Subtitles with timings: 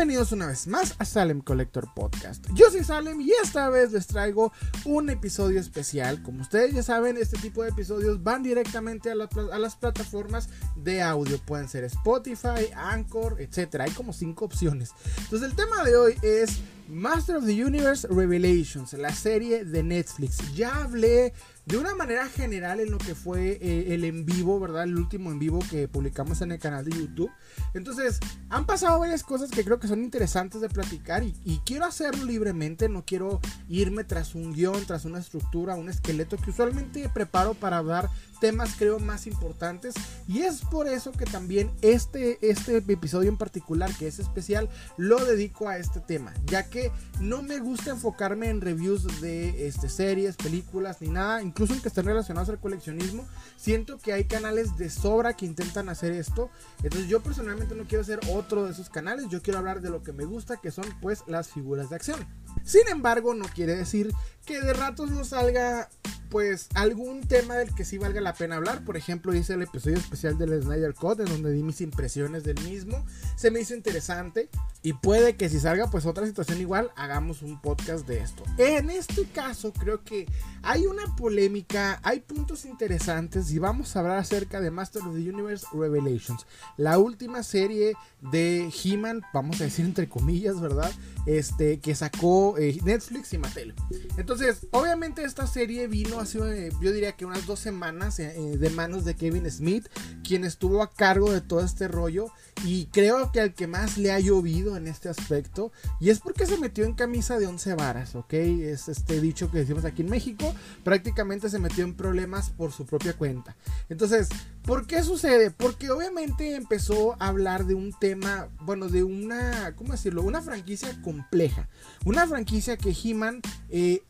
[0.00, 2.46] Bienvenidos una vez más a Salem Collector Podcast.
[2.54, 4.50] Yo soy Salem y esta vez les traigo
[4.86, 6.22] un episodio especial.
[6.22, 11.36] Como ustedes ya saben, este tipo de episodios van directamente a, las plataformas de audio.
[11.44, 13.80] Pueden ser Spotify, Anchor, etc.
[13.80, 14.92] Hay como cinco opciones.
[15.18, 20.38] Entonces el tema de hoy es Master of the Universe Revelations, la serie de Netflix.
[20.54, 21.34] Ya hablé
[21.70, 24.82] de una manera general en lo que fue eh, el en vivo, ¿verdad?
[24.82, 27.30] El último en vivo que publicamos en el canal de YouTube.
[27.74, 28.18] Entonces,
[28.48, 32.24] han pasado varias cosas que creo que son interesantes de platicar y, y, quiero hacerlo
[32.24, 37.54] libremente, no quiero irme tras un guion, tras una estructura, un esqueleto que usualmente preparo
[37.54, 39.94] para hablar temas creo más importantes.
[40.26, 45.24] Y es por eso que también este, este episodio en particular que es especial lo
[45.24, 46.90] dedico a este tema ya que
[47.20, 51.88] no me gusta enfocarme en reviews de este, series, películas ni nada incluso en que
[51.88, 53.26] estén relacionados al coleccionismo.
[53.56, 56.50] Siento que hay canales de sobra que intentan hacer esto.
[56.82, 59.26] Entonces yo personalmente no quiero ser otro de esos canales.
[59.28, 62.26] Yo quiero hablar de lo que me gusta que son pues las figuras de acción.
[62.64, 64.12] Sin embargo no quiere decir
[64.46, 65.88] que de ratos no salga
[66.30, 68.84] pues algún tema del que sí valga la pena hablar.
[68.84, 72.60] Por ejemplo, hice el episodio especial del Snyder Code en donde di mis impresiones del
[72.62, 73.04] mismo.
[73.36, 74.48] Se me hizo interesante
[74.82, 78.44] y puede que si salga pues otra situación igual hagamos un podcast de esto.
[78.56, 80.26] En este caso creo que
[80.62, 85.28] hay una polémica, hay puntos interesantes y vamos a hablar acerca de Master of the
[85.28, 87.94] Universe Revelations, la última serie
[88.30, 90.92] de He-Man, vamos a decir entre comillas, ¿verdad?
[91.26, 93.74] Este que sacó eh, Netflix y Mattel.
[94.16, 98.56] Entonces, obviamente esta serie vino hace, eh, yo diría que unas dos semanas eh, eh,
[98.56, 99.88] de manos de Kevin Smith,
[100.22, 102.30] quien estuvo a cargo de todo este rollo.
[102.64, 106.44] Y creo que al que más le ha llovido en este aspecto, y es porque
[106.46, 108.34] se metió en camisa de once varas, ¿ok?
[108.34, 112.84] Es este dicho que decimos aquí en México, prácticamente se metió en problemas por su
[112.84, 113.56] propia cuenta.
[113.88, 114.28] Entonces,
[114.62, 115.50] ¿por qué sucede?
[115.50, 120.22] Porque obviamente empezó a hablar de un tema, bueno, de una, ¿cómo decirlo?
[120.22, 121.68] Una franquicia compleja.
[122.04, 124.02] Una franquicia que He-Man, eh,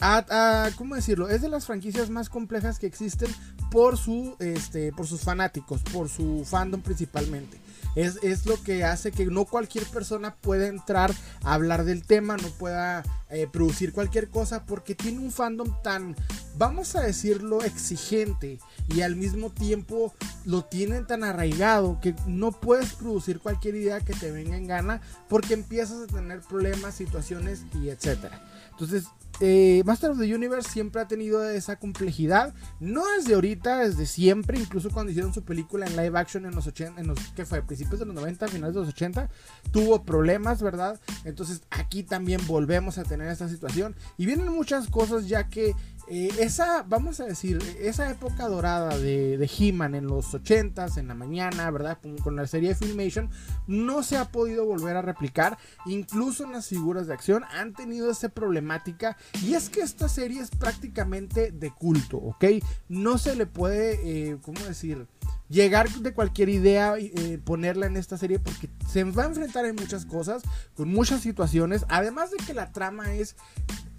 [0.77, 1.29] ¿cómo decirlo?
[1.29, 3.31] Es de las franquicias más complejas que existen
[3.71, 7.59] por, su, este, por sus fanáticos, por su fandom principalmente.
[7.95, 12.49] Es, lo que hace que no cualquier persona pueda entrar a hablar del tema, no
[12.51, 16.17] pueda eh, producir cualquier cosa, porque tiene un fandom tan,
[16.57, 18.59] vamos a decirlo, exigente
[18.89, 20.15] y al mismo tiempo
[20.45, 25.01] lo tienen tan arraigado que no puedes producir cualquier idea que te venga en gana
[25.29, 28.43] porque empiezas a tener problemas, situaciones y etcétera.
[28.71, 29.05] Entonces,
[29.41, 32.55] eh, Master of the Universe siempre ha tenido esa complejidad.
[32.79, 34.59] No desde ahorita, desde siempre.
[34.59, 37.63] Incluso cuando hicieron su película en live action en los 80, en los que fue?
[37.63, 39.31] Principios de los 90, finales de los 80,
[39.73, 41.01] tuvo problemas, ¿verdad?
[41.25, 43.97] Entonces aquí también volvemos a tener esta situación.
[44.19, 45.75] Y vienen muchas cosas ya que
[46.13, 51.07] eh, esa, vamos a decir, esa época dorada de, de He-Man en los 80s, en
[51.07, 51.99] la mañana, ¿verdad?
[52.25, 53.31] Con, la serie de Filmation,
[53.69, 55.57] no se ha podido volver a replicar.
[55.87, 59.17] Incluso en las figuras de acción han tenido esa problemática.
[59.41, 62.45] Y es que esta serie es prácticamente de culto, ¿ok?
[62.89, 65.07] No se le puede, eh, ¿cómo decir?
[65.51, 69.67] llegar de cualquier idea y eh, ponerla en esta serie porque se va a enfrentar
[69.67, 70.43] en muchas cosas,
[70.75, 73.35] con muchas situaciones, además de que la trama es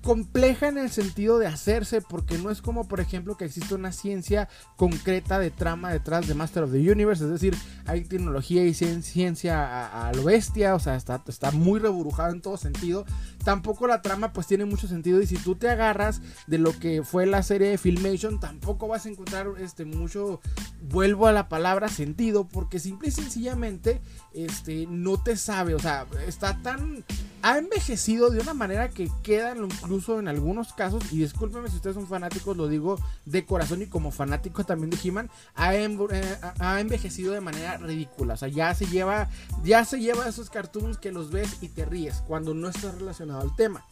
[0.02, 3.92] compleja en el sentido de hacerse, porque no es como, por ejemplo, que existe una
[3.92, 8.74] ciencia concreta de trama detrás de Master of the Universe, es decir, hay tecnología y
[8.74, 13.06] ciencia a, lo bestia, o sea, está, está muy reburujado en todo sentido.
[13.44, 17.04] Tampoco la trama pues tiene mucho sentido y si tú te agarras de lo que
[17.04, 20.42] fue la serie de Filmation, tampoco vas a encontrar este mucho,
[20.82, 24.02] vuelvo a la palabra sentido, porque simple y sencillamente
[24.34, 27.04] este, no te sabe, o sea, está tan
[27.44, 31.96] ha envejecido de una manera que queda incluso en algunos casos, y discúlpenme si ustedes
[31.96, 36.80] son fanáticos, lo digo de corazón y como fanático también de He-Man, ha, eh, ha,
[36.80, 38.36] envejecido de manera ridícula.
[38.36, 39.30] O sea, ya se lleva,
[39.64, 43.42] ya se lleva esos cartoons que los ves y te ríes cuando no estás relacionado
[43.42, 43.86] al tema.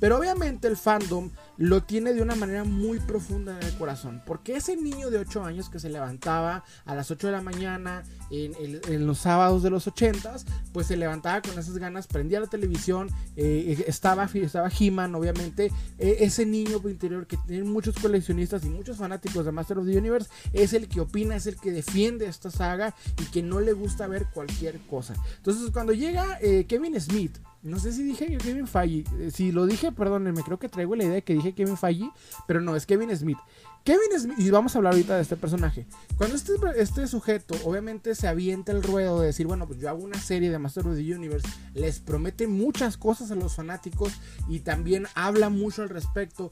[0.00, 4.22] Pero obviamente el fandom lo tiene de una manera muy profunda en el corazón.
[4.26, 8.04] Porque ese niño de 8 años que se levantaba a las 8 de la mañana
[8.30, 13.08] en, los sábados de los 80s, pues se levantaba con esas ganas, prendía la televisión,
[13.36, 15.72] eh, estaba, estaba He-Man, obviamente.
[15.98, 19.96] E, ese niño interior que tiene muchos coleccionistas y muchos fanáticos de Master of the
[19.96, 23.72] Universe es el que opina, es el que defiende esta saga y que no le
[23.72, 25.14] gusta ver cualquier cosa.
[25.36, 29.04] Entonces, cuando llega eh, Kevin Smith, no sé si dije Kevin Feige.
[29.18, 32.10] Eh, si lo dije, perdónenme, creo que traigo la idea de que dije Kevin Feige,
[32.46, 33.38] pero no, es Kevin Smith.
[33.84, 35.86] Kevin Smith, y vamos a hablar ahorita de este personaje.
[36.16, 40.02] Cuando este, este sujeto, obviamente, se avienta el ruedo de decir, bueno, pues yo hago
[40.02, 44.12] una serie de Master of the Universe, les promete muchas cosas a los fanáticos
[44.48, 46.50] y también habla mucho al respecto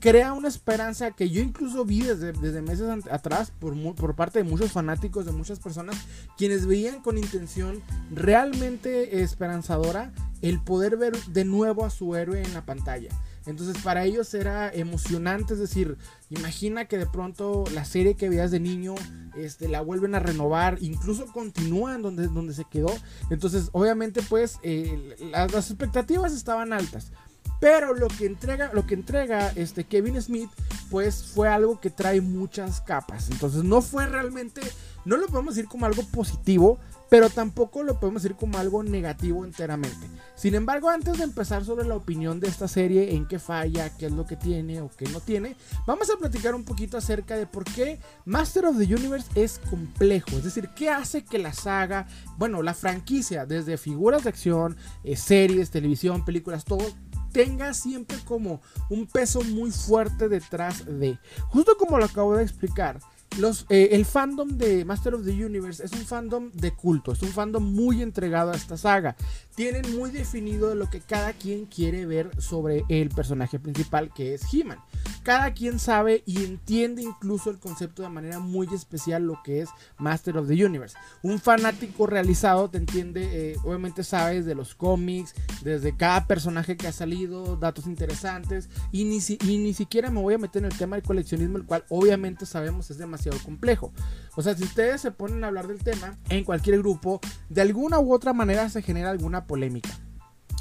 [0.00, 4.48] crea una esperanza que yo incluso vi desde, desde meses atrás por, por parte de
[4.48, 5.96] muchos fanáticos, de muchas personas,
[6.36, 10.12] quienes veían con intención realmente esperanzadora
[10.42, 13.10] el poder ver de nuevo a su héroe en la pantalla.
[13.46, 15.96] Entonces para ellos era emocionante, es decir,
[16.28, 18.94] imagina que de pronto la serie que veías de niño
[19.36, 22.92] este, la vuelven a renovar, incluso continúan donde, donde se quedó.
[23.30, 27.12] Entonces obviamente pues eh, las, las expectativas estaban altas.
[27.60, 30.50] Pero lo que entrega, lo que entrega este Kevin Smith,
[30.90, 33.30] pues fue algo que trae muchas capas.
[33.30, 34.62] Entonces no fue realmente,
[35.04, 36.78] no lo podemos decir como algo positivo,
[37.10, 40.06] pero tampoco lo podemos decir como algo negativo enteramente.
[40.36, 44.06] Sin embargo, antes de empezar sobre la opinión de esta serie, en qué falla, qué
[44.06, 45.56] es lo que tiene o qué no tiene,
[45.86, 50.30] vamos a platicar un poquito acerca de por qué Master of the Universe es complejo.
[50.36, 52.06] Es decir, qué hace que la saga,
[52.38, 56.86] bueno, la franquicia, desde figuras de acción, eh, series, televisión, películas, todo
[57.32, 61.18] tenga siempre como un peso muy fuerte detrás de.
[61.48, 63.00] Justo como lo acabo de explicar,
[63.38, 67.22] los, eh, el fandom de Master of the Universe es un fandom de culto, es
[67.22, 69.16] un fandom muy entregado a esta saga.
[69.60, 74.42] Tienen muy definido lo que cada quien quiere ver sobre el personaje principal que es
[74.50, 74.78] He-Man.
[75.22, 79.68] Cada quien sabe y entiende incluso el concepto de manera muy especial lo que es
[79.98, 80.96] Master of the Universe.
[81.22, 86.88] Un fanático realizado te entiende, eh, obviamente sabes de los cómics, desde cada personaje que
[86.88, 90.78] ha salido, datos interesantes y ni, y ni siquiera me voy a meter en el
[90.78, 93.92] tema del coleccionismo, el cual obviamente sabemos es demasiado complejo.
[94.36, 97.20] O sea, si ustedes se ponen a hablar del tema en cualquier grupo,
[97.50, 99.90] de alguna u otra manera se genera alguna polémica.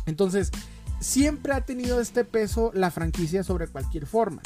[0.08, 0.50] Entonces,
[1.00, 4.42] siempre ha tenido este peso la franquicia sobre cualquier forma.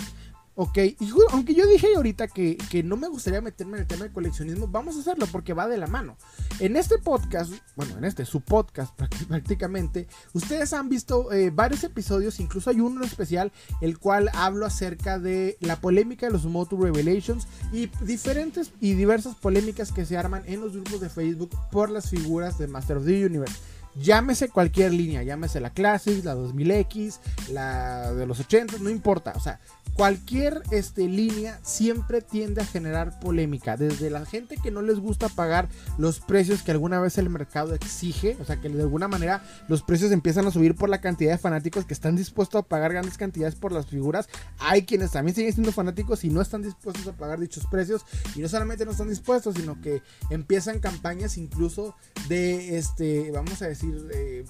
[0.55, 4.11] Ok, y aunque yo dije ahorita que, no me gustaría meterme en el tema del
[4.11, 6.15] coleccionismo, vamos a hacerlo porque va de la mano.
[6.59, 8.95] En este podcast, bueno, en este, su podcast
[9.27, 13.51] prácticamente, ustedes han visto eh, varios episodios, incluso hay uno especial,
[13.81, 19.33] el cual hablo acerca de la polémica de los Moto Revelations y diferentes y diversas
[19.33, 23.05] polémicas que se arman en los grupos de Facebook por las figuras de Master of
[23.05, 23.55] the Universe.
[23.95, 27.19] Llámese cualquier línea, llámese la Classic, la 2000X,
[27.51, 29.33] la de los 80, no importa.
[29.35, 29.59] O sea,
[29.95, 33.77] cualquier este, línea siempre tiende a generar polémica.
[33.77, 37.75] Desde la gente que no les gusta pagar los precios que alguna vez el mercado
[37.75, 41.31] exige, o sea que de alguna manera los precios empiezan a subir por la cantidad
[41.31, 44.27] de fanáticos que están dispuestos a pagar grandes cantidades por las figuras.
[44.57, 48.05] Hay quienes también siguen siendo fanáticos y no están dispuestos a pagar dichos precios.
[48.35, 51.95] Y no solamente no están dispuestos, sino que empiezan campañas incluso
[52.27, 54.45] de, este, vamos a decir, eh,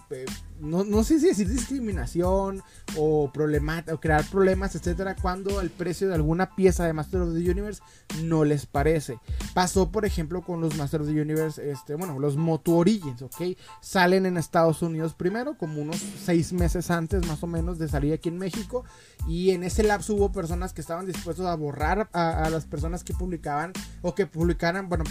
[0.60, 2.62] no, no, sé si decir discriminación
[2.98, 7.52] o, o crear problemas, etcétera, cuando el precio de alguna pieza de Master of the
[7.52, 7.82] Universe
[8.24, 9.20] no les parece.
[9.54, 13.58] Pasó, por ejemplo, con los Master of the Universe, este, bueno, los Moto Origins, ¿ok?
[13.82, 18.14] Salen en Estados Unidos primero, como unos seis meses antes, más o menos, de salir
[18.14, 18.86] aquí en México.
[19.28, 23.04] Y en ese lapso hubo personas que estaban dispuestos a borrar a, a las personas
[23.04, 25.04] que publicaban o que publicaran, bueno,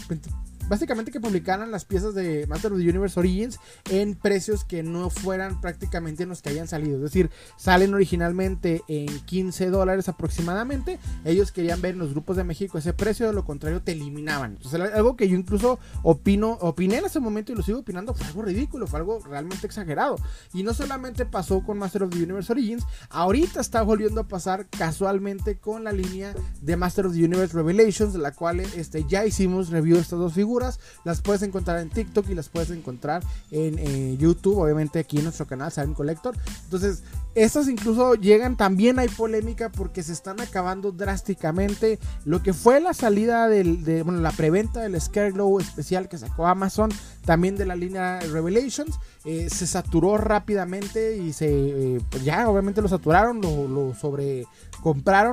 [0.73, 3.61] básicamente que publicaran las piezas de Master of the Universe Origins
[3.91, 6.97] en precios que no fueran prácticamente en los que hayan salido.
[6.97, 10.99] Es decir, salen originalmente en 15 dólares aproximadamente.
[11.27, 14.53] Ellos querían ver en los grupos de México ese precio, de lo contrario te eliminaban.
[14.53, 18.27] Entonces, algo que yo incluso opino, opiné en ese momento y lo sigo opinando, fue
[18.29, 20.17] algo ridículo, fue algo realmente exagerado.
[20.55, 24.69] Y no solamente pasó con Master of the Universe Origins, ahorita está volviendo a pasar
[24.71, 29.27] casualmente con la línea de Master of the Universe Revelations, de la cual este, ya
[29.27, 30.62] hicimos review de estas dos figuras
[31.05, 35.25] las puedes encontrar en TikTok y las puedes encontrar en eh, YouTube, obviamente aquí en
[35.25, 36.37] nuestro canal, Saben Collector.
[36.65, 37.03] Entonces,
[37.35, 41.99] estas incluso llegan, también hay polémica porque se están acabando drásticamente.
[42.25, 46.47] Lo que fue la salida del, de, bueno, la preventa del Scareglow especial que sacó
[46.47, 46.91] Amazon,
[47.25, 52.89] también de la línea Revelations, eh, se saturó rápidamente y se, eh, ya obviamente lo
[52.89, 54.47] saturaron, lo, lo sobre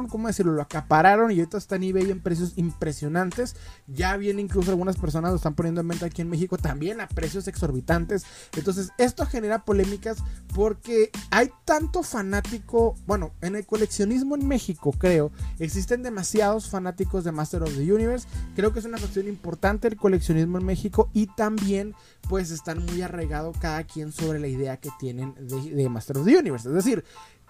[0.10, 0.54] ¿cómo decirlo?
[0.54, 3.56] Lo acapararon y ahorita está en eBay en precios impresionantes.
[3.88, 7.08] Ya viene incluso algunas personas lo están poniendo en venta aquí en México también a
[7.08, 8.26] precios exorbitantes.
[8.56, 10.18] Entonces, esto genera polémicas
[10.54, 17.32] porque hay tanto fanático, bueno, en el coleccionismo en México, creo, existen demasiados fanáticos de
[17.32, 18.28] Master of the Universe.
[18.56, 21.96] Creo que es una cuestión importante el coleccionismo en México y también
[22.28, 26.26] pues están muy arraigados cada quien sobre la idea que tienen de, de Master of
[26.26, 26.68] the Universe.
[26.68, 27.04] Es decir,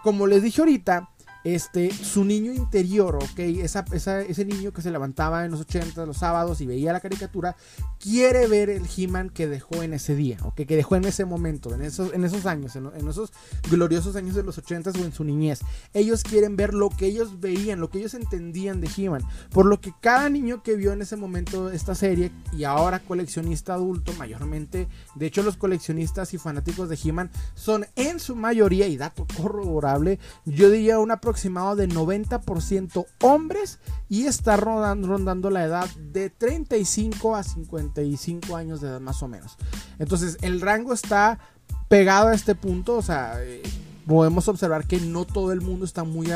[0.04, 1.10] como les dije ahorita,
[1.44, 6.18] este, su niño interior, ok, esa, ese niño que se levantaba en los 80, los
[6.18, 7.56] sábados y veía la caricatura,
[8.00, 11.74] quiere ver el He-Man que dejó en ese día, ok, que dejó en ese momento,
[11.74, 13.32] en esos, en esos años, en, esos
[13.70, 15.60] gloriosos años de los 80 o en su niñez.
[15.94, 19.24] Ellos quieren ver lo que ellos veían, lo que ellos entendían de He-Man.
[19.52, 23.74] Por lo que cada niño que vio en ese momento esta serie y ahora coleccionista
[23.74, 28.98] adulto, mayormente, de hecho los coleccionistas y fanáticos de He-Man son en su mayoría, y
[28.98, 33.80] dato corroborable, yo diría una aproximación aproximado de 90% hombres
[34.10, 39.56] y está rondando, la edad de 35 a 55 años de edad más o menos.
[40.00, 41.40] Entonces el rango está
[41.88, 43.64] pegado a este punto, o sea, eh,
[44.10, 46.30] podemos observar que no todo el mundo está muy,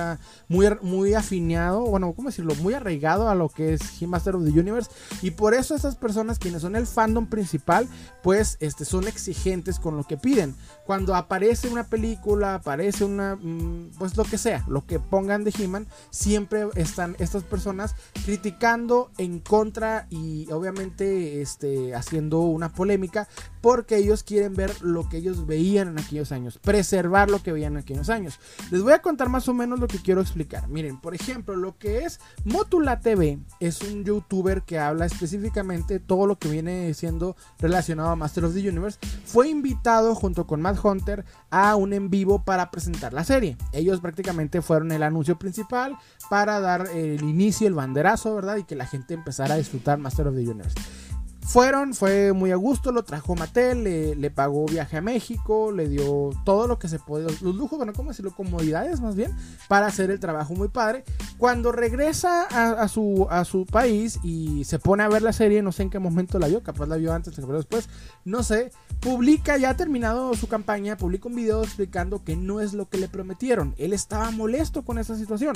[0.48, 2.54] muy, muy afineado, bueno, ¿cómo decirlo?
[2.62, 4.92] Muy arraigado a lo que es He Master of the Universe.
[5.24, 7.88] Y por eso esas personas quienes son el fandom principal,
[8.22, 10.54] pues este, son exigentes con lo que piden.
[10.86, 15.52] Cuando aparece una película, aparece una, mm, pues lo que sea, lo que pongan de
[15.58, 23.28] He-Man, siempre están estas personas criticando en contra y obviamente este, haciendo una polémica
[23.64, 27.74] porque ellos quieren ver lo que ellos veían en aquellos años, preservar lo que veían
[27.74, 28.38] en aquellos años.
[28.72, 30.68] Les voy a contar más o menos lo que quiero explicar.
[30.68, 36.28] Miren, por ejemplo, lo que es Motula TV es un youtuber que habla específicamente todo
[36.28, 39.00] lo que viene siendo relacionado a Master of the Universe.
[39.24, 43.56] Fue invitado junto con Matt Hunter a un en vivo para presentar la serie.
[43.72, 45.98] Ellos prácticamente fueron el anuncio principal
[46.30, 48.58] para dar el inicio, el banderazo, ¿verdad?
[48.58, 50.76] Y que la gente empezara a disfrutar Master of the Universe.
[51.46, 56.30] Fueron, fue muy a gusto, lo trajo Mattel, le, pagó viaje a México, le dio
[56.46, 58.34] todo lo que se podía, los lujos, bueno, ¿cómo decirlo?
[58.34, 59.36] Comodidades más bien,
[59.68, 61.04] para hacer el trabajo muy padre.
[61.38, 65.74] Cuando regresa a, su, a su país y se pone a ver la serie, no
[65.74, 67.90] sé en qué momento la vio, capaz la vio antes, pero después,
[68.24, 68.72] no sé,
[69.02, 72.98] publica, ya ha terminado su campaña, publica un video explicando que no es lo que
[72.98, 73.76] le prometieron.
[73.78, 75.56] Él estaba molesto con esa situación.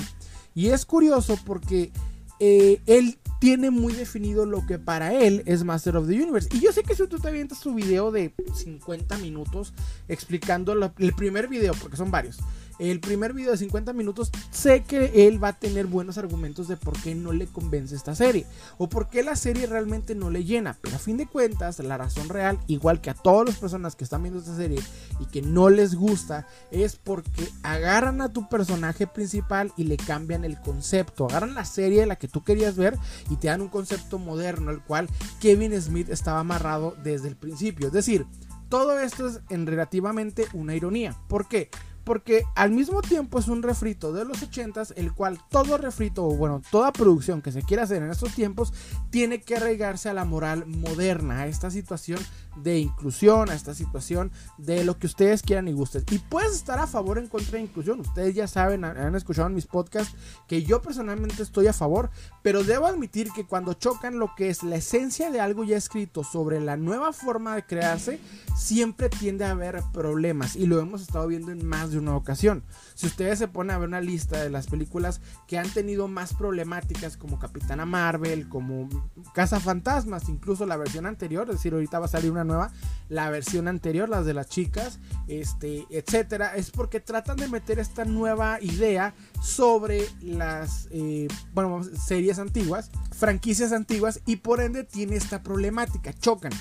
[0.53, 1.91] Y es curioso porque
[2.39, 6.50] eh, él tiene muy definido lo que para él es Master of the Universe.
[6.51, 9.74] Y yo sé que si tú te avientas su video de 50 minutos
[10.08, 12.38] explicando el primer video, porque son varios,
[12.79, 16.77] el primer video de 50 minutos, sé que él va a tener buenos argumentos de
[16.77, 18.46] por qué no le convence esta serie
[18.77, 20.77] o por qué la serie realmente no le llena.
[20.81, 24.03] Pero a fin de cuentas, la razón real, igual que a todas las personas que
[24.03, 24.79] están viendo esta serie
[25.19, 30.46] y que no les gusta, es porque agarran a tu personaje principal y le cambian
[30.46, 31.25] el concepto.
[31.25, 32.98] Agarran la serie de la que tú querías ver
[33.29, 37.88] y te dan un concepto moderno, al cual Kevin Smith estaba amarrado desde el principio.
[37.88, 38.25] Es decir,
[38.69, 41.15] todo esto es en relativamente una ironía.
[41.27, 41.69] ¿Por qué?
[42.08, 46.38] Porque al mismo tiempo es un refrito de los 80s, el cual todo refrito, o
[46.38, 48.72] bueno, toda producción que se quiera hacer en estos tiempos,
[49.10, 52.22] tiene que arraigarse a la moral moderna, a esta situación
[52.64, 56.06] de inclusión, a esta situación de lo que ustedes quieran y gusten.
[56.10, 58.00] Y puedes estar a favor o en contra de inclusión.
[58.00, 60.16] Ustedes ya saben, han escuchado en mis podcasts
[60.48, 62.10] que yo personalmente estoy a favor,
[62.42, 66.24] pero debo admitir que cuando chocan lo que es la esencia de algo ya escrito
[66.24, 68.22] sobre la nueva forma de crearse,
[68.56, 72.63] siempre tiende a haber problemas y lo hemos estado viendo en más de una ocasión.
[72.96, 76.34] Si ustedes se ponen a ver una lista de las películas que han tenido más
[76.34, 78.89] problemáticas como Capitana Marvel, como
[79.34, 82.72] Casa Fantasmas, incluso la versión anterior, es decir, ahorita va a salir una nueva,
[83.10, 88.06] la versión anterior, las de las chicas, este, etcétera, es porque tratan de meter esta
[88.06, 95.44] nueva idea sobre las eh, bueno, series antiguas, franquicias antiguas y por ende tiene esta
[95.44, 96.51] problemática, chocan.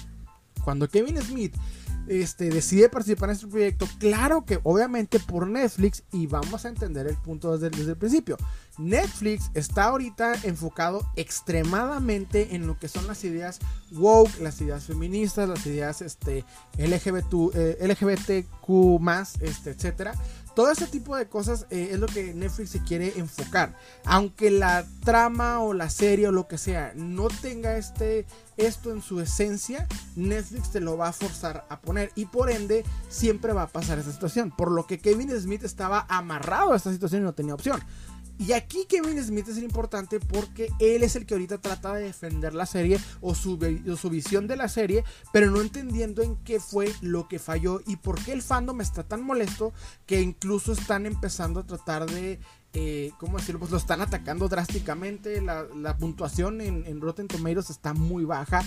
[0.65, 1.55] Cuando Kevin Smith
[2.09, 7.07] este, decide participar en este proyecto, claro que obviamente por Netflix, y vamos a entender
[7.07, 8.37] el punto desde, desde, el principio.
[8.79, 13.59] Netflix está ahorita enfocado extremadamente en lo que son las ideas
[13.93, 16.45] woke, las ideas feministas, las ideas este,
[16.79, 19.01] LGBT, eh, LGBTQ,
[19.41, 20.15] este, etcétera.
[20.57, 23.77] Todo ese tipo de cosas eh, es lo que Netflix se quiere enfocar.
[24.07, 28.25] Aunque la trama o la serie o lo que sea no tenga este,
[28.57, 32.11] esto en su esencia, Netflix te lo va a forzar a poner.
[32.15, 34.51] Y por ende, siempre va a pasar esa situación.
[34.51, 37.83] Por lo que Kevin Smith estaba amarrado a esta situación y no tenía opción.
[38.39, 42.55] Y aquí Kevin Smith es importante porque él es el que ahorita trata de defender
[42.55, 43.59] la serie o su,
[44.01, 47.97] su, visión de la serie, pero no entendiendo en qué fue lo que falló y
[47.97, 49.73] por qué el fandom está tan molesto
[50.05, 52.39] que incluso están empezando a tratar de
[52.79, 53.59] eh, ¿cómo decirlo?
[53.59, 55.41] Pues lo están atacando drásticamente.
[55.41, 58.63] La, puntuación en, en, Rotten Tomatoes está muy baja.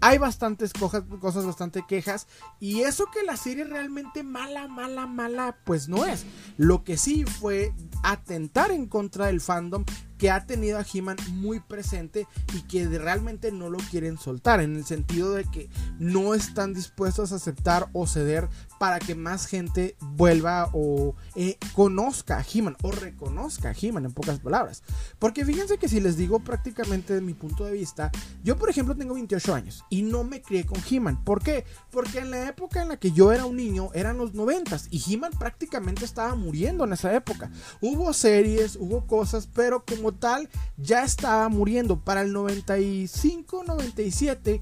[0.00, 1.04] Hay bastantes cosas,
[1.46, 2.26] bastante quejas.
[2.58, 6.24] Y eso que la serie realmente mala, mala, mala, pues no es.
[6.56, 9.84] Lo que sí fue atentar en contra del fandom
[10.20, 14.76] que ha tenido a He-Man muy presente y que realmente no lo quieren soltar, en
[14.76, 18.46] el sentido de que no están dispuestos a aceptar o ceder
[18.78, 24.12] para que más gente vuelva o eh, conozca a He-Man o reconozca a He-Man en
[24.12, 24.82] pocas palabras.
[25.18, 28.10] Porque fíjense que si les digo prácticamente de mi punto de vista,
[28.44, 31.22] yo por ejemplo tengo 28 años y no me crié con He-Man.
[31.24, 31.64] ¿Por qué?
[31.90, 35.02] Porque en la época en la que yo era un niño eran los 90 y
[35.12, 37.50] He-Man prácticamente estaba muriendo en esa época.
[37.80, 42.00] Hubo series, hubo cosas, pero como tal ya estaba muriendo.
[42.00, 44.60] Para el 95, 97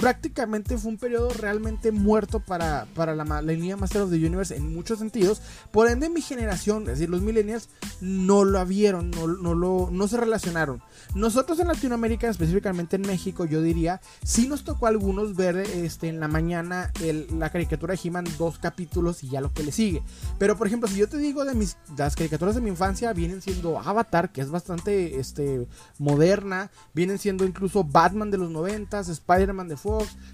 [0.00, 4.56] prácticamente fue un periodo realmente muerto para, para la, la, línea Master of the Universe
[4.56, 5.42] en muchos sentidos.
[5.70, 7.68] Por ende, mi generación, es decir, los millennials,
[8.00, 10.82] no lo vieron, no, no, lo, no se relacionaron.
[11.14, 16.08] Nosotros en Latinoamérica, específicamente en México, yo diría, sí nos tocó a algunos ver este,
[16.08, 16.92] en la mañana
[17.30, 20.02] la caricatura de He-Man dos capítulos y ya lo que le sigue.
[20.38, 23.42] Pero, por ejemplo, si yo te digo de mis, las caricaturas de mi infancia, vienen
[23.42, 25.66] siendo Avatar, que es bastante este,
[25.98, 29.76] moderna, vienen siendo incluso Batman de los 90, Spider-Man de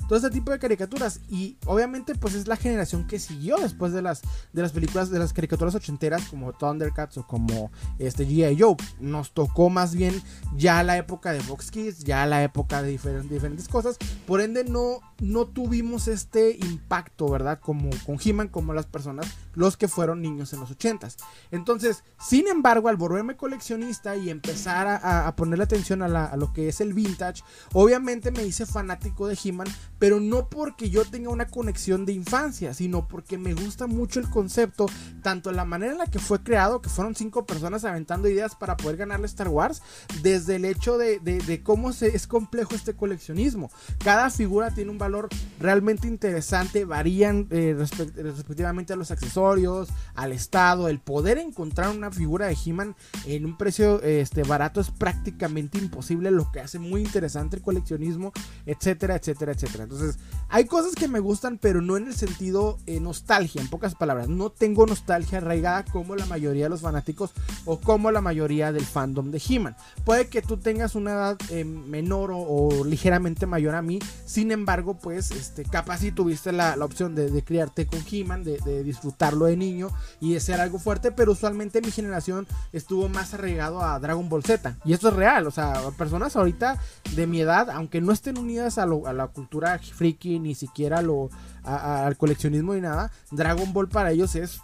[0.09, 1.21] Todo este tipo de caricaturas.
[1.29, 4.23] Y obviamente, pues es la generación que siguió después de las,
[4.53, 8.61] de las películas, de las caricaturas ochenteras, como Thundercats o como este, G.I.
[8.61, 8.77] Joe.
[9.01, 10.23] Nos tocó más bien
[10.57, 13.97] ya la época de Fox Kids, ya la época de diferentes, cosas.
[14.27, 17.61] Por ende, no, no tuvimos este impacto, ¿verdad?
[17.61, 21.17] Como con He-Man, como las personas, los que fueron niños en los ochentas.
[21.51, 26.69] Entonces, sin embargo, al volverme coleccionista y empezar a, a ponerle atención a, lo que
[26.69, 31.47] es el vintage, obviamente me hice fanático de He-Man, pero no porque yo tenga una
[31.47, 34.87] conexión de infancia, sino porque me gusta mucho el concepto,
[35.23, 38.77] tanto la manera en la que fue creado, que fueron cinco personas aventando ideas para
[38.77, 39.83] poder ganarle Star Wars,
[40.23, 43.71] desde el hecho de, cómo se, es complejo este coleccionismo.
[44.03, 50.33] Cada figura tiene un valor realmente interesante, varían eh, respect respectivamente a los accesorios, al
[50.33, 55.79] estado, el poder encontrar una figura de He-Man en un precio este, barato es prácticamente
[55.79, 58.33] imposible, lo que hace muy interesante el coleccionismo,
[58.65, 59.85] etcétera, etcétera, etcétera.
[59.85, 60.19] Entonces,
[60.49, 64.29] hay cosas que me gustan, pero no en el sentido eh, nostalgia, en pocas palabras.
[64.29, 67.33] No tengo nostalgia arraigada como la mayoría de los fanáticos
[67.65, 69.77] o como la mayoría del fandom de He-Man.
[70.05, 74.99] Puede que tú tengas una edad eh, menor o, ligeramente mayor a mí, sin embargo,
[74.99, 79.47] pues, este, capaz si tuviste la, la opción de, de, criarte con He-Man, de, disfrutarlo
[79.47, 79.91] de niño
[80.21, 84.45] y de ser algo fuerte, pero usualmente mi generación estuvo más arraigado a Dragon Ball
[84.45, 84.77] Z.
[84.85, 86.79] Y esto es real, o sea, personas ahorita
[87.15, 91.31] de mi edad, aunque no estén unidas a, lo, la cultura friki, ni siquiera lo,
[91.65, 94.61] al coleccionismo ni nada, Dragon Ball para ellos es,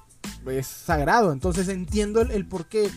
[0.46, 1.32] es sagrado.
[1.32, 2.90] Entonces entiendo el, el por qué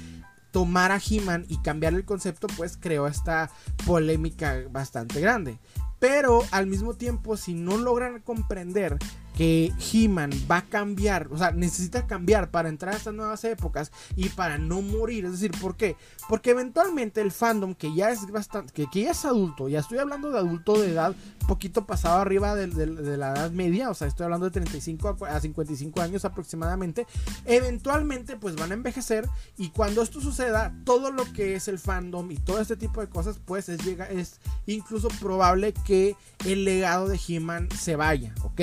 [0.52, 3.50] tomar a He-Man y cambiar el concepto, pues creó esta
[3.86, 5.60] polémica bastante grande.
[6.00, 8.98] Pero al mismo tiempo, si no logran comprender
[9.36, 13.92] que He-Man va a cambiar, o sea, necesita cambiar para entrar a estas nuevas épocas
[14.16, 15.26] y para no morir.
[15.26, 15.98] Es decir, ¿por qué?
[16.30, 19.98] Porque eventualmente el fandom, que ya es bastante, que, que ya es adulto, ya estoy
[19.98, 21.16] hablando de adulto de edad,
[21.48, 25.40] poquito pasado arriba de, de, la edad media, o sea, estoy hablando de 35 a
[25.40, 27.06] 55 años aproximadamente,
[27.46, 32.32] eventualmente pues van a envejecer y cuando esto suceda, todo lo que es el fandom
[32.32, 37.08] y todo este tipo de cosas, pues es, llega, es incluso probable que el legado
[37.08, 38.62] de He-Man se vaya, ¿ok?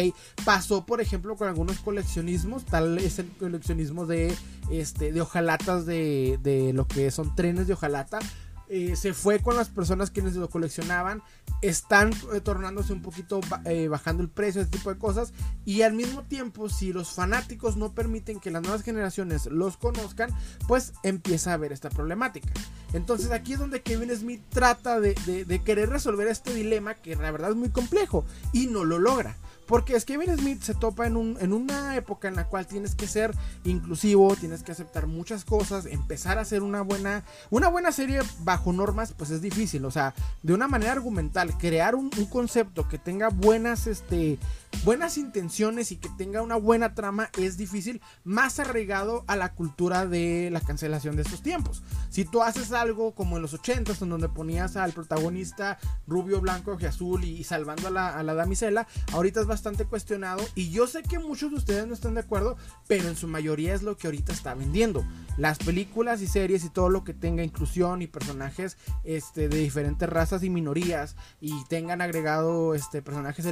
[0.62, 4.32] Pasó, por ejemplo, con algunos coleccionismos, tal es el coleccionismo de,
[4.70, 8.20] este, de hojalatas de, de lo que son trenes de hojalata.
[8.68, 11.20] Eh, se fue con las personas quienes lo coleccionaban,
[11.62, 15.32] están eh, tornándose un poquito eh, bajando el precio, este tipo de cosas,
[15.64, 20.30] y al mismo tiempo, si los fanáticos no permiten que las nuevas generaciones los conozcan,
[20.68, 22.52] pues empieza a haber esta problemática.
[22.92, 27.16] Entonces aquí es donde Kevin Smith trata de, de, de querer resolver este dilema que
[27.16, 29.36] la verdad es muy complejo y no lo logra.
[29.66, 33.06] Porque Kevin Smith se topa en, un, en, una época en la cual tienes que
[33.06, 38.20] ser inclusivo, tienes que aceptar muchas cosas, empezar a hacer una buena, una buena serie
[38.40, 39.84] bajo normas, pues es difícil.
[39.84, 44.38] O sea, de una manera argumental, crear un concepto que tenga buenas, este,
[44.84, 50.06] buenas intenciones y que tenga una buena trama es difícil, más arraigado a la cultura
[50.06, 51.82] de la cancelación de estos tiempos.
[52.10, 56.76] Si tú haces algo como en los 80s, en donde ponías al protagonista rubio, blanco
[56.80, 60.86] y azul y, salvando a la, a la damisela, ahorita es bastante cuestionado y yo
[60.86, 62.56] sé que muchos de ustedes no están de acuerdo,
[62.88, 65.04] pero en su mayoría es lo que ahorita está vendiendo.
[65.36, 70.08] Las películas y series y todo lo que tenga inclusión y personajes este, de diferentes
[70.08, 73.46] razas y minorías y tengan agregado este, personajes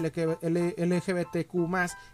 [1.11, 1.51] LGBTQ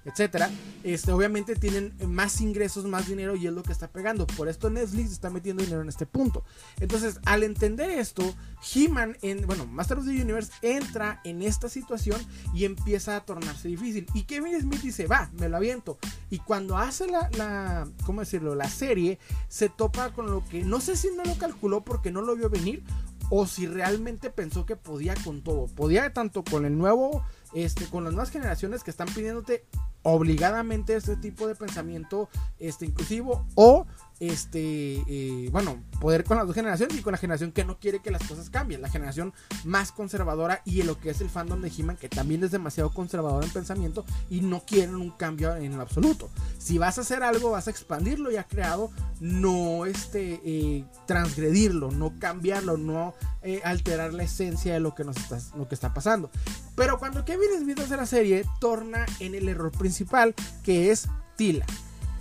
[0.05, 0.51] etcétera,
[0.83, 4.27] este, obviamente tienen más ingresos, más dinero y es lo que está pegando.
[4.27, 6.45] Por esto Netflix está metiendo dinero en este punto.
[6.81, 8.35] Entonces, al entender esto,
[8.75, 12.21] He-Man, en, bueno, Master of the Universe entra en esta situación
[12.55, 14.07] y empieza a tornarse difícil.
[14.15, 15.99] Y Kevin Smith dice, va, me lo aviento.
[16.31, 18.55] Y cuando hace la, la, ¿cómo decirlo?
[18.55, 22.23] La serie, se topa con lo que no sé si no lo calculó porque no
[22.23, 22.83] lo vio venir
[23.31, 25.67] o si realmente pensó que podía con todo.
[25.67, 27.25] Podía tanto con el nuevo,
[27.57, 29.65] este, con las nuevas generaciones que están pidiéndote
[30.03, 33.87] obligadamente este tipo de pensamiento este, inclusivo o
[34.21, 38.01] este, eh, bueno, poder con las dos generaciones y con la generación que no quiere
[38.01, 41.61] que las cosas cambien, la generación más conservadora y en lo que es el fandom
[41.61, 45.77] de He-Man, que también es demasiado conservador en pensamiento y no quieren un cambio en
[45.77, 46.31] lo absoluto.
[46.59, 52.13] Si vas a hacer algo, vas a expandirlo ya creado, no este, eh, transgredirlo, no
[52.19, 56.31] cambiarlo, no eh, alterar la esencia de lo que, nos está, lo que está pasando.
[56.75, 61.67] Pero cuando Kevin Smith hace la serie, torna en el error principal, que es Tila.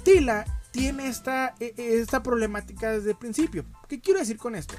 [0.04, 3.64] Tila tiene esta, e, e, esta problemática desde el principio.
[3.88, 4.76] ¿Qué quiero decir con esto?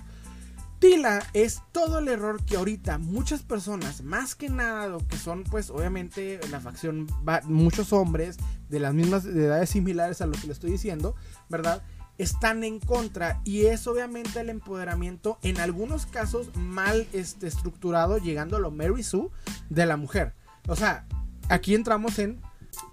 [0.78, 5.44] Tila es todo el error que ahorita muchas personas, más que nada lo que son
[5.44, 7.06] pues obviamente la facción,
[7.44, 8.36] muchos hombres
[8.68, 11.14] de las mismas edades similares a lo que le estoy diciendo,
[11.48, 11.82] ¿verdad?
[12.18, 18.58] Están en contra y es obviamente el empoderamiento en algunos casos mal este, estructurado, llegando
[18.58, 19.30] a lo Mary Sue
[19.70, 20.34] de la mujer.
[20.68, 21.06] O sea,
[21.48, 22.42] aquí entramos en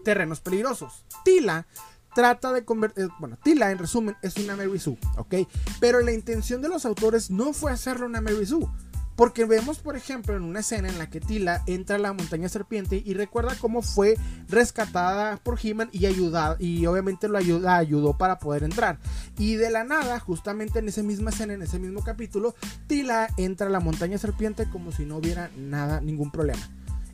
[0.05, 1.05] terrenos peligrosos.
[1.25, 1.67] Tila
[2.13, 5.35] trata de convertir, eh, bueno, Tila en resumen es una Mary Sue, ¿ok?
[5.79, 8.67] Pero la intención de los autores no fue hacerle una Mary Sue.
[9.15, 12.49] Porque vemos, por ejemplo, en una escena en la que Tila entra a la montaña
[12.49, 14.17] serpiente y recuerda cómo fue
[14.49, 18.97] rescatada por He-Man y ayudada, y obviamente lo ayuda, ayudó para poder entrar.
[19.37, 22.55] Y de la nada, justamente en esa misma escena, en ese mismo capítulo,
[22.87, 26.67] Tila entra a la montaña serpiente como si no hubiera nada, ningún problema.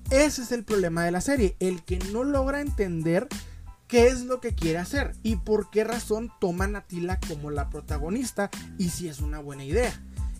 [0.10, 3.28] Ese es el problema de la serie, el que no logra entender
[3.90, 7.70] qué es lo que quiere hacer y por qué razón toman a Tila como la
[7.70, 9.92] protagonista y si es una buena idea.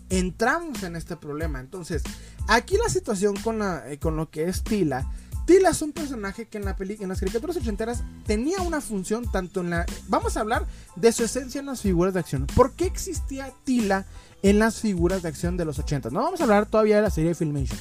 [0.08, 1.60] Entramos en este problema.
[1.60, 2.02] Entonces,
[2.48, 5.10] aquí la situación con, eh, con lo que es Tila.
[5.46, 9.60] Tila es un personaje que en, la en las caricaturas ochenteras tenía una función tanto
[9.60, 9.84] en la...
[10.06, 12.46] Vamos a hablar de su esencia en las figuras de acción.
[12.46, 14.06] ¿Por qué existía Tila
[14.42, 16.10] en las figuras de acción de los 80?
[16.10, 17.78] No vamos a hablar todavía de la serie de Filmation.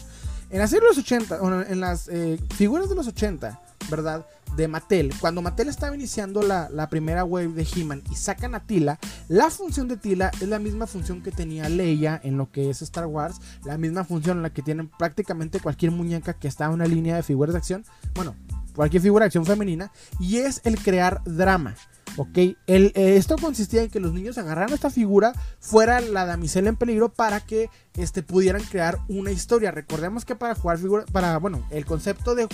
[0.49, 4.25] En la serie de los 80, en las eh, figuras de los 80, ¿verdad?
[4.55, 8.99] de Mattel, cuando Mattel estaba iniciando la, primera wave de He-Man y sacan a Tila,
[9.27, 12.81] la función de Tila es la misma función que tenía Leia en lo que es
[12.81, 16.71] Star Wars, la misma función en la que tienen prácticamente cualquier muñeca que está en
[16.71, 18.35] una línea de figuras de acción, bueno,
[18.75, 21.75] cualquier figura de acción femenina, y es el crear drama.
[22.17, 22.37] ¿ok?
[22.37, 22.57] Eh,
[22.95, 27.39] esto consistía en que los niños agarraran esta figura, fuera la damisela en peligro para
[27.39, 29.71] que este, pudieran crear una historia.
[29.71, 32.47] Recordemos que para jugar figuras, para, bueno, el concepto de,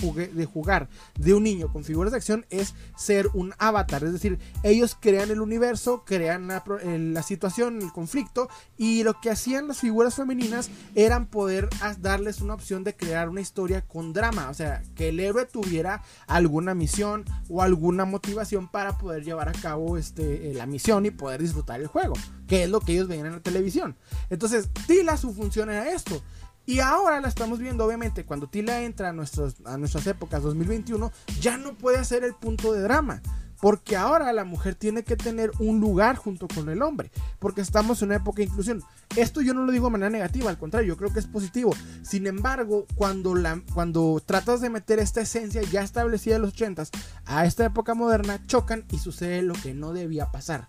[0.44, 4.96] jugar de un niño con figuras de acción es ser un avatar, es decir, ellos
[5.00, 10.70] crean el universo, crean la, situación, el conflicto, y lo que hacían las figuras femeninas
[10.94, 11.68] eran poder
[12.00, 16.02] darles una opción de crear una historia con drama, o sea, que el héroe tuviera
[16.26, 21.40] alguna misión o alguna motivación para poder llevar a cabo este, la misión y poder
[21.40, 22.14] disfrutar el juego,
[22.46, 23.96] que es lo que ellos veían en la televisión.
[24.30, 26.22] Entonces, Tila su función era esto.
[26.66, 31.12] Y ahora la estamos viendo, obviamente, cuando Tila entra a, nuestros, a nuestras épocas 2021,
[31.40, 33.22] ya no puede ser el punto de drama.
[33.60, 37.10] Porque ahora la mujer tiene que tener un lugar junto con el hombre.
[37.38, 38.82] Porque estamos en una época de inclusión.
[39.14, 41.74] Esto yo no lo digo de manera negativa, al contrario, yo creo que es positivo.
[42.02, 46.90] Sin embargo, cuando, la, cuando tratas de meter esta esencia ya establecida en los 80s
[47.24, 50.68] a esta época moderna, chocan y sucede lo que no debía pasar.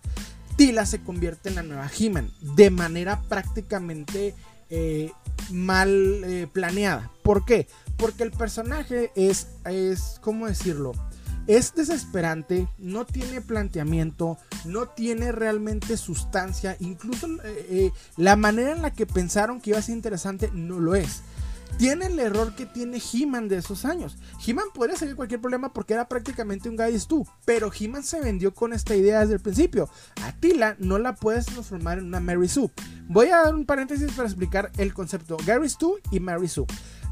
[0.58, 4.34] Tila se convierte en la nueva He-Man de manera prácticamente
[4.70, 5.12] eh,
[5.52, 5.88] mal
[6.24, 7.12] eh, planeada.
[7.22, 7.68] ¿Por qué?
[7.96, 10.94] Porque el personaje es, es, ¿cómo decirlo?
[11.46, 18.92] Es desesperante, no tiene planteamiento, no tiene realmente sustancia, incluso eh, la manera en la
[18.92, 21.22] que pensaron que iba a ser interesante no lo es
[21.76, 24.16] tiene el error que tiene He-Man de esos años.
[24.46, 28.54] He-Man podría seguir cualquier problema porque era prácticamente un Guy tú, pero He-Man se vendió
[28.54, 29.88] con esta idea desde el principio.
[30.22, 32.70] Atila no la puedes transformar en una Mary Sue.
[33.08, 36.66] Voy a dar un paréntesis para explicar el concepto Gary Stu y Mary Sue.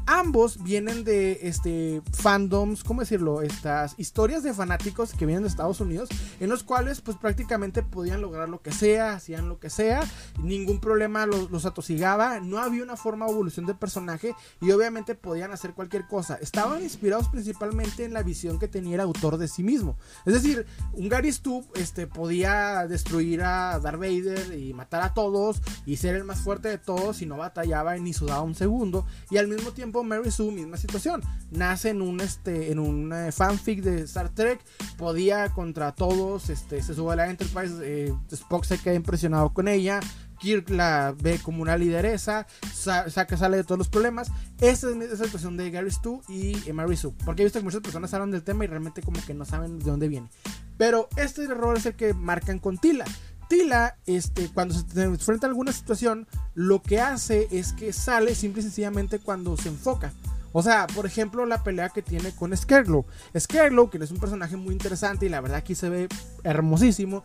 [0.09, 3.41] Ambos vienen de este fandoms, ¿cómo decirlo?
[3.41, 6.07] Estas historias de fanáticos que vienen de Estados Unidos,
[6.39, 10.01] en los cuales pues prácticamente podían lograr lo que sea, hacían lo que sea,
[10.41, 15.51] ningún problema los, atosigaba, no había una forma de evolución del personaje y obviamente podían
[15.51, 16.35] hacer cualquier cosa.
[16.35, 19.97] Estaban inspirados principalmente en la visión que tenía el autor de sí mismo.
[20.25, 25.61] Es decir, un Gary Stu este, podía destruir a Darth Vader y matar a todos
[25.85, 29.35] y ser el más fuerte de todos y no batallaba ni sudaba un segundo y
[29.35, 31.21] al mismo tiempo Mary Sue, misma situación.
[31.51, 34.59] Nace en un, este, en un eh, fanfic de Star Trek,
[34.97, 39.67] podía contra todos, este, se sube a la Enterprise, eh, Spock se queda impresionado con
[39.67, 39.99] ella,
[40.39, 44.29] Kirk la ve como una lideresa, saca, sale de todos los problemas.
[44.61, 47.13] Esta es la situación de Gary Stu y Mary Sue.
[47.25, 49.79] Porque he visto que muchas personas hablan del tema y realmente como que no saben
[49.79, 50.29] de dónde viene.
[50.77, 53.05] Pero este error es el que marcan con Tila.
[53.49, 58.61] Tila, este, cuando se enfrenta a alguna situación, lo que hace es que sale simple
[58.61, 60.11] y sencillamente cuando se enfoca.
[60.53, 63.05] O sea, por ejemplo, la pelea que tiene con Scareglow.
[63.37, 66.07] Scareglow, que es un personaje muy interesante y la verdad aquí se ve
[66.43, 67.23] hermosísimo,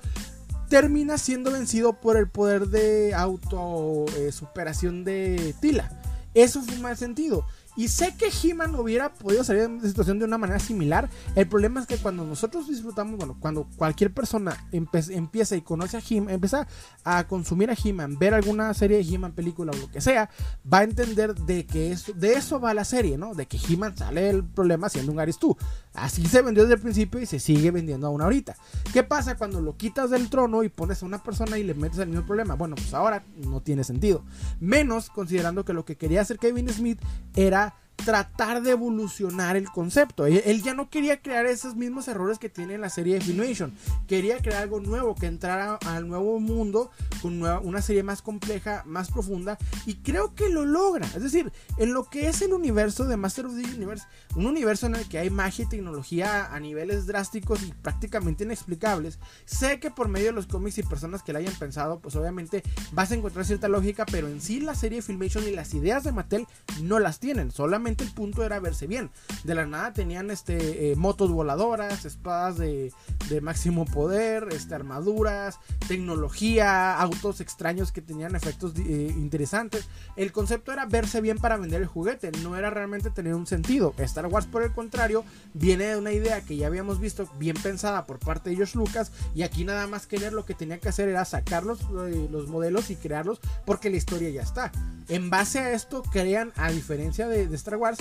[0.69, 5.91] termina siendo vencido por el poder de auto eh, superación de Tila.
[6.35, 7.45] Eso fue un mal sentido.
[7.75, 11.09] Y sé que He-Man hubiera podido salir de esta situación de una manera similar.
[11.35, 16.03] El problema es que cuando nosotros disfrutamos, bueno, cuando cualquier persona empieza y conoce a
[16.07, 16.67] He-Man, empieza
[17.05, 20.29] a consumir a He-Man, ver alguna serie de He-Man, película o lo que sea,
[20.71, 23.35] va a entender de que eso, de eso va la serie, ¿no?
[23.35, 25.57] De que He-Man sale el problema siendo un Garistú.
[25.95, 28.57] Así se vendió desde el principio y se sigue vendiendo aún ahorita.
[28.93, 31.99] ¿Qué pasa cuando lo quitas del trono y pones a una persona y le metes
[31.99, 32.55] el mismo problema?
[32.55, 34.25] Bueno, pues ahora no tiene sentido.
[34.61, 37.01] Menos considerando que lo que quería hacer Kevin Smith
[37.35, 40.27] era tratar de evolucionar el concepto.
[40.27, 43.73] Él, ya no quería crear esos mismos errores que tiene en la serie de Filmation.
[44.07, 49.11] Quería crear algo nuevo, que entrara al nuevo mundo con una serie más compleja, más
[49.11, 49.59] profunda.
[49.87, 51.07] Y creo que lo logra.
[51.15, 54.87] Es decir, en lo que es el universo de Master of the Universe, un universo
[54.87, 59.19] en el que hay magia y tecnología a niveles drásticos y prácticamente inexplicables.
[59.45, 62.63] Sé que por medio de los cómics y personas que la hayan pensado, pues obviamente
[62.93, 66.05] vas a encontrar cierta lógica, pero en sí la serie de Filmation y las ideas
[66.05, 66.47] de Mattel
[66.81, 67.51] no las tienen.
[67.51, 69.11] Solamente el punto era verse bien.
[69.45, 72.93] De la nada tenían este, eh, motos voladoras, espadas de,
[73.41, 79.89] máximo poder, este, armaduras, tecnología, autos extraños que tenían efectos eh, interesantes.
[80.17, 83.95] El concepto era verse bien para vender el juguete, no era realmente tener un sentido.
[83.99, 85.25] Star Wars, por el contrario,
[85.55, 89.13] viene de una idea que ya habíamos visto bien pensada por parte de George Lucas
[89.35, 92.49] y aquí nada más querer lo que tenía que hacer era sacar los, eh, los
[92.49, 94.71] modelos y crearlos porque la historia ya está.
[95.09, 97.99] En base a esto crean, a diferencia de, de Star Wars,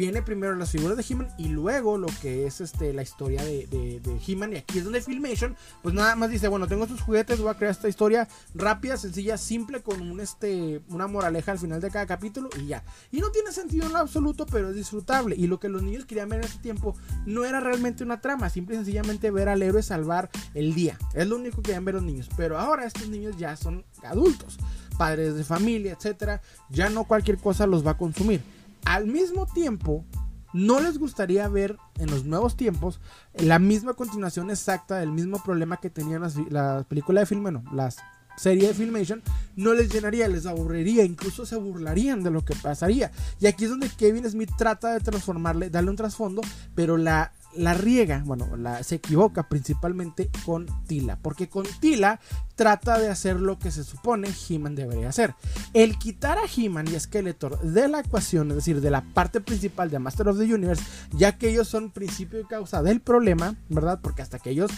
[0.00, 3.66] viene primero las figuras de He-Man y luego lo que es este, la historia de,
[3.66, 4.54] de, He-Man.
[4.54, 7.54] Y aquí es donde Filmation, pues nada más dice, bueno, tengo estos juguetes, voy a
[7.54, 12.06] crear esta historia rápida, sencilla, simple, con un, este, una moraleja al final de cada
[12.06, 12.82] capítulo y ya.
[13.12, 15.36] Y no tiene sentido en lo absoluto, pero es disfrutable.
[15.36, 18.48] Y lo que los niños querían ver en ese tiempo no era realmente una trama,
[18.48, 20.98] simple y sencillamente ver al héroe salvar el día.
[21.14, 22.30] Es lo único que querían ver los niños.
[22.38, 24.58] Pero ahora estos niños ya son adultos,
[24.96, 26.40] padres de familia, etcétera.
[26.70, 28.40] Ya no cualquier cosa los va a consumir
[28.84, 30.04] al mismo tiempo,
[30.52, 33.00] no les gustaría ver en los nuevos tiempos
[33.34, 37.62] la misma continuación exacta del mismo problema que tenían las, la película de film, bueno,
[37.72, 37.98] las
[38.36, 39.22] serie de Filmation,
[39.54, 43.12] no les llenaría, les aburriría, incluso se burlarían de lo que pasaría.
[43.38, 46.40] Y aquí es donde Kevin Smith trata de transformarle, darle un trasfondo,
[46.74, 52.20] pero la la riega, bueno, la, se equivoca principalmente con Tila, porque con Tila
[52.60, 55.34] trata de hacer lo que se supone He-Man debería hacer.
[55.72, 59.88] El quitar a He-Man y Skeletor de la ecuación, es decir, de la parte principal
[59.88, 64.00] de Master of the Universe, ya que ellos son principio y causa del problema, ¿verdad?
[64.02, 64.70] Porque hasta que ellos,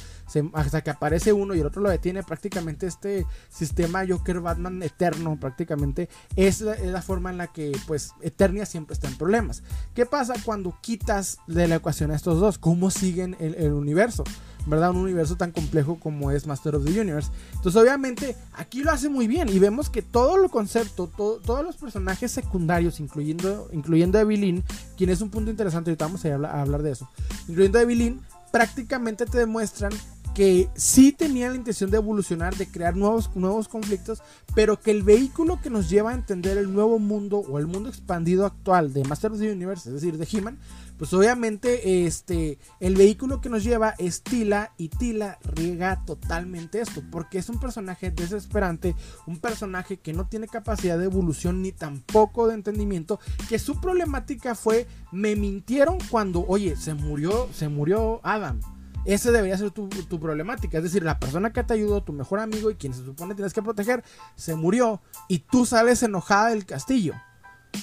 [0.52, 5.36] hasta que aparece uno y el otro lo detiene, prácticamente este sistema Joker Batman eterno,
[5.40, 9.64] prácticamente es la, forma en la que, pues, Eternia siempre está en problemas.
[9.92, 12.52] ¿Qué pasa cuando quitas de la ecuación a estos dos?
[12.58, 14.24] cómo siguen el, universo,
[14.66, 14.90] ¿verdad?
[14.90, 17.30] Un universo tan complejo como es Master of the Universe.
[17.52, 21.76] Entonces, obviamente, aquí lo hace muy bien y vemos que todo el concepto, todos los
[21.76, 24.62] personajes secundarios, incluyendo, incluyendo a Evelyn,
[24.96, 27.08] quien es un punto interesante, ahorita vamos a hablar, a hablar de eso,
[27.48, 28.20] incluyendo a Evelyn,
[28.50, 29.92] prácticamente te demuestran
[30.34, 34.22] que sí tenía la intención de evolucionar, de crear nuevos, nuevos conflictos,
[34.54, 37.88] pero que el vehículo que nos lleva a entender el nuevo mundo o el mundo
[37.88, 40.58] expandido actual de Master of the Universe, es decir, de He-Man,
[41.02, 47.02] pues obviamente este, el vehículo que nos lleva es Tila y Tila riega totalmente esto,
[47.10, 48.94] porque es un personaje desesperante,
[49.26, 54.54] un personaje que no tiene capacidad de evolución ni tampoco de entendimiento, que su problemática
[54.54, 58.60] fue, me mintieron cuando, oye, se murió, se murió Adam.
[59.04, 59.88] Ese debería ser tu,
[60.20, 60.78] problemática.
[60.78, 63.52] Es decir, la persona que te ayudó, tu mejor amigo y quien se supone tienes
[63.52, 64.04] que proteger,
[64.36, 67.14] se murió y tú sales enojada del castillo.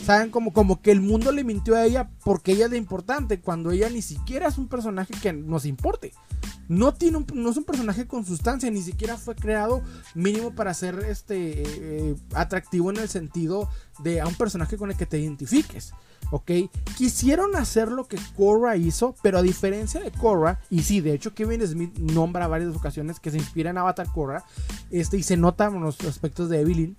[0.04, 3.42] Saben como, como que el mundo le mintió a ella porque ella es la importante,
[3.42, 6.14] cuando ella ni siquiera es un personaje que nos importe.
[6.68, 9.82] No, tiene no es un personaje con sustancia, ni siquiera fue creado
[10.14, 13.70] mínimo para ser este, eh, atractivo en el sentido
[14.04, 15.94] de a un personaje con el que te identifiques.
[16.32, 16.52] ¿Ok?
[16.98, 21.34] Quisieron hacer lo que Korra hizo, pero a diferencia de Korra, y sí, de hecho
[21.34, 24.44] Kevin Smith nombra varias ocasiones que se inspira en Avatar Korra,
[24.92, 26.98] este, y se notan los aspectos de Evelyn,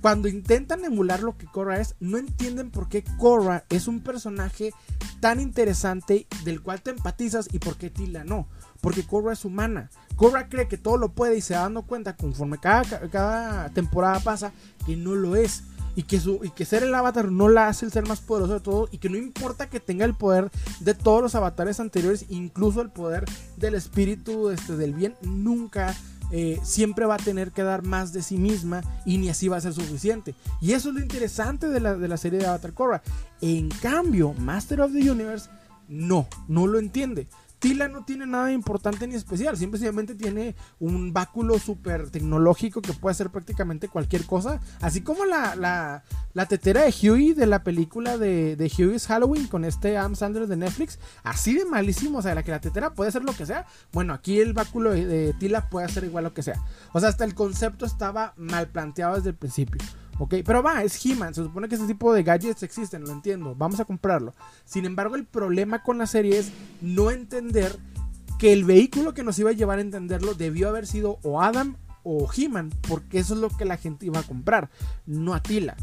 [0.00, 4.72] cuando intentan emular lo que Korra es, no entienden por qué Korra es un personaje
[5.20, 8.46] tan interesante del cual te empatizas y por qué Tila no.
[8.80, 9.90] Porque Korra es humana.
[10.14, 14.20] Korra cree que todo lo puede y se va dando cuenta conforme cada, cada temporada
[14.20, 14.52] pasa
[14.86, 15.64] que no lo es
[15.98, 18.52] y que, su, y que ser el avatar no la hace el ser más poderoso
[18.52, 22.26] de todo y que no importa que tenga el poder de todos los avatares anteriores,
[22.28, 23.24] incluso el poder
[23.56, 25.96] del espíritu este, del bien, nunca
[26.30, 29.56] eh, siempre va a tener que dar más de sí misma y ni así va
[29.56, 30.36] a ser suficiente.
[30.60, 33.02] Y eso es lo interesante de la, de la serie de Avatar Korra.
[33.40, 35.50] En cambio, Master of the Universe
[35.88, 37.26] no, no lo entiende.
[37.58, 43.12] Tila no tiene nada importante ni especial, simplemente tiene un báculo súper tecnológico que puede
[43.12, 45.56] hacer prácticamente cualquier cosa, así como la,
[46.34, 50.48] la, tetera de Huey de la película de, de Huey's Halloween con este Adam Sanders
[50.48, 53.46] de Netflix, así de malísimo, o sea, la que la tetera puede hacer lo que
[53.46, 57.00] sea, bueno, aquí el báculo de, de Tila puede hacer igual lo que sea, o
[57.00, 59.80] sea, hasta el concepto estaba mal planteado desde el principio.
[60.18, 61.34] Ok, pero va, es He-Man.
[61.34, 63.54] Se supone que ese tipo de gadgets existen, lo entiendo.
[63.54, 64.34] Vamos a comprarlo.
[64.64, 66.50] Sin embargo, el problema con la serie es
[66.80, 67.78] no entender
[68.38, 71.76] que el vehículo que nos iba a llevar a entenderlo debió haber sido o Adam
[72.02, 74.70] o He-Man, porque eso es lo que la gente iba a comprar,
[75.06, 75.76] no a Tila.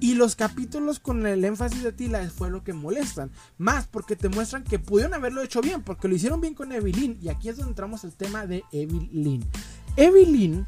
[0.00, 3.30] Y los capítulos con el énfasis de Tila fue lo que molestan.
[3.56, 7.18] Más porque te muestran que pudieron haberlo hecho bien, porque lo hicieron bien con Evelyn.
[7.22, 9.44] Y aquí es donde entramos el tema de Evelyn.
[9.96, 10.66] Evelyn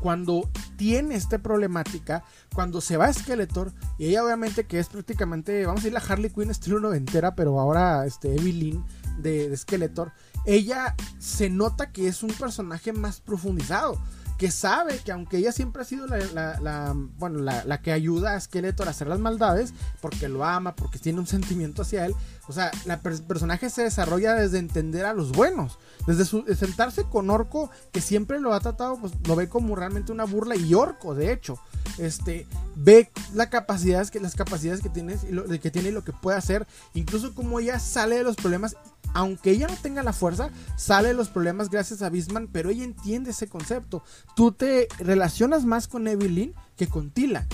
[0.00, 5.66] cuando tiene esta problemática, cuando se va a Skeletor, y ella obviamente que es prácticamente,
[5.66, 8.84] vamos a decir la Harley Quinn estilo noventera, pero ahora este Evelyn
[9.18, 10.12] de, de Skeletor,
[10.46, 13.98] ella se nota que es un personaje más profundizado
[14.38, 18.88] que sabe que aunque ella siempre ha sido la, bueno, la, que ayuda a Skeletor
[18.88, 22.14] a hacer las maldades, porque lo ama, porque tiene un sentimiento hacia él,
[22.48, 27.30] o sea, el personaje se desarrolla desde entender a los buenos, desde su, sentarse con
[27.30, 31.14] Orco, que siempre lo ha tratado, pues lo ve como realmente una burla, y Orco,
[31.14, 31.58] de hecho,
[31.98, 37.34] este, ve la capacidad, las capacidades que, que tiene y lo que puede hacer, incluso
[37.34, 38.76] como ella sale de los problemas
[39.14, 42.84] aunque ella no tenga la fuerza, sale de los problemas gracias a Bisman, pero ella
[42.84, 44.02] entiende ese concepto.
[44.36, 47.46] Tú te relacionas más con Evelyn que con Tila.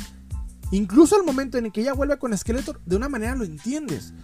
[0.72, 4.14] Incluso al momento en el que ella vuelve con Skeletor, de una manera lo entiendes.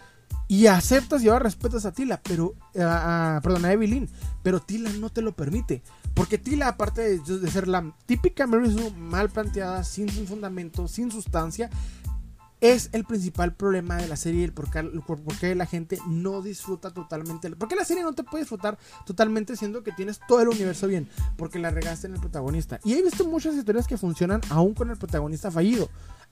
[0.49, 2.55] Y aceptas y ahora respetas a Tila, pero.
[2.73, 4.09] perdón, a Evelyn.
[4.43, 5.83] Pero Tila no te lo permite.
[6.15, 11.69] Porque Tila, aparte de, ser la típica Mary Sue mal planteada, sin fundamento, sin sustancia,
[12.61, 14.71] es el principal problema de la serie el por
[15.39, 17.51] qué, la gente no disfruta totalmente.
[17.51, 21.09] Porque la serie no te puede disfrutar totalmente siendo que tienes todo el universo bien,
[21.37, 22.81] porque la regaste en el protagonista.
[22.85, 25.89] Y he visto muchas historias que funcionan aún con el protagonista fallido.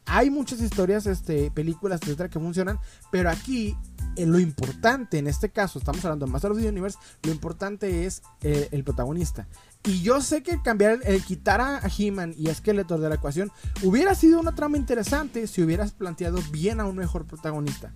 [0.07, 2.79] Hay muchas historias, este, películas, etcétera, que funcionan,
[3.11, 3.77] pero aquí
[4.17, 8.23] eh, lo importante, en este caso, estamos hablando de Master of Universe, lo importante es
[8.43, 9.47] eh, el protagonista.
[9.83, 13.51] Y yo sé que cambiar, el, quitar a, He-Man y a Skeletor de la ecuación
[13.83, 17.93] hubiera sido una trama interesante si hubieras planteado bien a un mejor protagonista.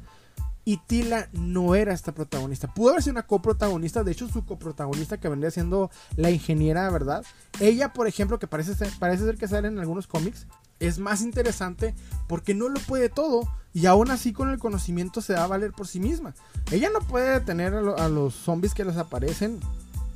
[0.66, 2.68] Y Tila no era esta protagonista.
[2.75, 4.05] Pudo haber sido una coprotagonista.
[4.05, 7.25] De hecho, su coprotagonista que vendría siendo la ingeniera, ¿verdad?
[7.59, 10.47] Ella, por ejemplo, que parece ser, parece ser que sale en algunos cómics,
[10.81, 11.95] es más interesante
[12.27, 13.49] porque no lo puede todo.
[13.75, 16.35] Y aún así, con el conocimiento se da a valer por sí misma.
[16.71, 19.61] Ella no puede detener a, los zombies que les aparecen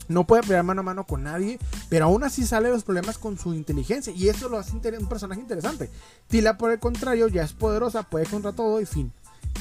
[0.09, 3.38] no puede pelear mano a mano con nadie, pero aún así sale los problemas con
[3.38, 5.88] su inteligencia y eso lo hace un personaje interesante.
[6.27, 9.12] Tila, por el contrario, ya es poderosa, puede contra todo y fin.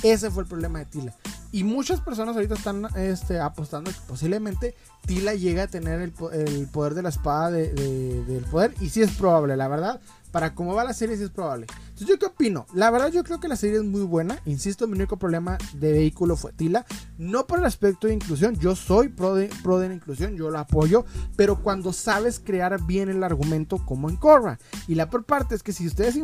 [0.04, 1.16] Ese fue el problema de Tila.
[1.54, 6.96] Y muchas personas ahorita están este, apostando que posiblemente Tila llegue a tener el, poder
[6.96, 8.74] de la espada del poder.
[8.82, 11.68] Y sí es probable, la verdad para cómo va la serie sí es probable.
[11.82, 12.66] Entonces, ¿yo qué opino?
[12.74, 14.40] La verdad, yo creo que la serie es muy buena.
[14.46, 16.86] Insisto, mi único problema de vehículo fue Tila.
[17.18, 21.06] No por el aspecto de inclusión, yo soy pro de, la inclusión, yo lo apoyo.
[21.36, 24.58] Pero cuando sabes crear bien el argumento, como en Korra.
[24.88, 26.18] Y la por parte es que si ustedes,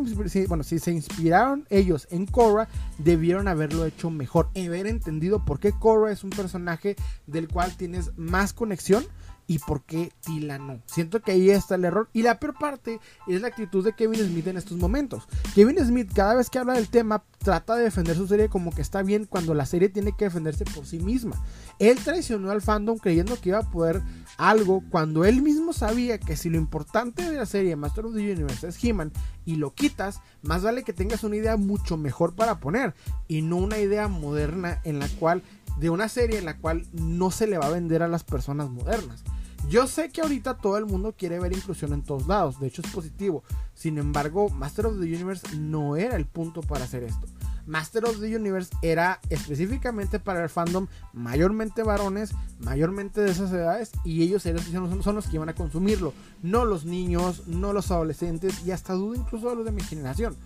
[0.47, 2.67] bueno, si se inspiraron ellos en Korra,
[2.97, 4.49] debieron haberlo hecho mejor.
[4.55, 9.05] Haber entendido por qué Korra es un personaje del cual tienes más conexión
[9.47, 10.81] y por qué Tila no.
[10.85, 12.09] Siento que ahí está el error.
[12.11, 15.23] Y la peor parte es la actitud de Kevin Smith en estos momentos.
[15.55, 18.81] Kevin Smith cada vez que habla del tema trata de defender su serie como que
[18.81, 21.41] está bien cuando la serie tiene que defenderse por sí misma.
[21.79, 24.01] Él traicionó al fandom creyendo que iba a poder
[24.37, 28.31] algo cuando él mismo sabía que si lo importante de la serie Master of the
[28.31, 29.13] Universe es He-Man
[29.45, 32.93] y lo quitas, más vale que tengas una idea mucho mejor para poner
[33.29, 35.41] y no una idea moderna en la cual
[35.79, 38.69] de una serie en la cual no se le va a vender a las personas
[38.69, 39.23] modernas.
[39.69, 42.81] Yo sé que ahorita todo el mundo quiere ver inclusión en todos lados, de hecho
[42.81, 43.43] es positivo.
[43.73, 47.27] Sin embargo, Master of the Universe no era el punto para hacer esto.
[47.65, 53.91] Master of the Universe era específicamente para el fandom, mayormente varones, mayormente de esas edades,
[54.05, 58.71] y ellos son los que iban a consumirlo, no los niños, no los adolescentes, y
[58.71, 60.37] hasta dudo incluso a los de mi generación.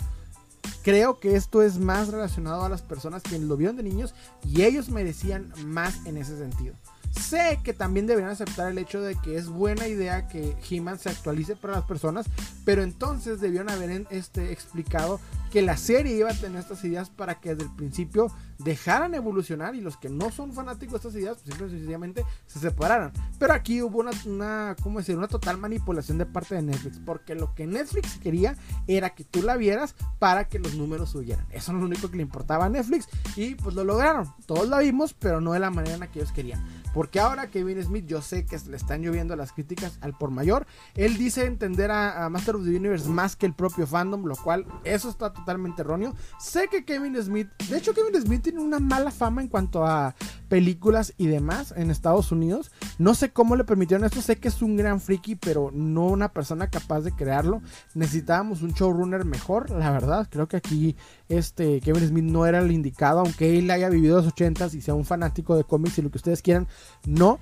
[0.83, 4.63] Creo que esto es más relacionado a las personas que lo vieron de niños y
[4.63, 6.73] ellos merecían más en ese sentido.
[7.11, 11.09] Sé que también deberían aceptar el hecho de que es buena idea que He-Man se
[11.09, 12.25] actualice para las personas,
[12.65, 15.19] pero entonces debieron haber este, explicado
[15.51, 19.75] que la serie iba a tener estas ideas para que desde el principio dejaran evolucionar
[19.75, 23.11] y los que no son fanáticos de estas ideas, pues simple sencillamente se separaran.
[23.37, 25.17] Pero aquí hubo una, una, ¿cómo decir?
[25.17, 28.55] una total manipulación de parte de Netflix, porque lo que Netflix quería
[28.87, 31.45] era que tú la vieras para que los números subieran.
[31.51, 34.33] Eso es lo único que le importaba a Netflix y pues lo lograron.
[34.45, 36.63] Todos la vimos, pero no de la manera en la que ellos querían.
[36.93, 40.65] Porque ahora Kevin Smith, yo sé que le están lloviendo las críticas al por mayor.
[40.95, 44.65] Él dice entender a, Master of the Universe más que el propio fandom, lo cual
[44.83, 46.15] eso está totalmente erróneo.
[46.39, 50.15] Sé que Kevin Smith, de hecho Kevin Smith tiene una mala fama en cuanto a
[50.49, 52.71] películas y demás en Estados Unidos.
[53.01, 56.31] No sé cómo le permitieron esto, sé que es un gran friki, pero no una
[56.31, 57.63] persona capaz de crearlo.
[57.95, 60.27] Necesitábamos un showrunner mejor, la verdad.
[60.29, 60.95] Creo que aquí
[61.27, 64.93] este Kevin Smith no era el indicado, aunque él haya vivido los 80s y sea
[64.93, 66.67] un fanático de cómics y lo que ustedes quieran,
[67.07, 67.39] no.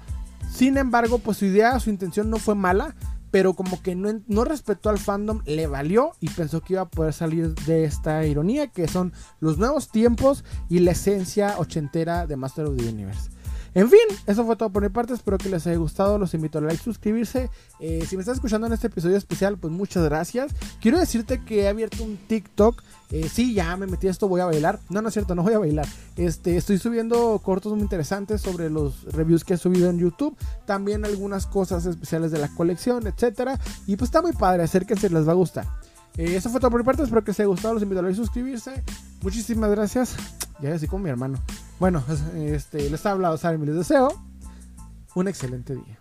[0.49, 2.95] Sin embargo, pues su idea, su intención no fue mala,
[3.30, 6.89] pero como que no, no, respetó al fandom, le valió y pensó que iba a
[6.89, 12.38] poder salir de esta ironía que son los nuevos tiempos y la esencia ochentera de
[12.38, 13.30] Master of the Universe.
[13.80, 15.14] En fin, eso fue todo por mi parte.
[15.14, 16.18] Espero que les haya gustado.
[16.18, 17.50] Los invito a like, suscribirse.
[17.80, 20.52] Eh, si me estás escuchando en este episodio especial, pues muchas gracias.
[20.82, 22.84] Quiero decirte que he abierto un TikTok.
[23.12, 24.82] Eh, sí, ya me metí a esto, voy a bailar.
[24.90, 25.88] No, no es cierto, no voy a bailar.
[26.18, 30.36] Este, estoy subiendo cortos muy interesantes sobre los reviews que he subido en YouTube.
[30.66, 33.62] También algunas cosas especiales de la colección, etcétera.
[33.88, 35.66] Y pues está muy padre, acérquense, les va a gustar.
[36.20, 38.14] Eh, eso fue todo por mi parte, espero que les haya gustado, los invito a
[38.14, 38.84] suscribirse.
[39.22, 40.18] Muchísimas gracias.
[40.60, 41.40] Ya así con mi hermano.
[41.80, 42.04] Bueno,
[42.36, 44.10] este, les ha hablado Sam y les deseo
[45.16, 45.99] un excelente día.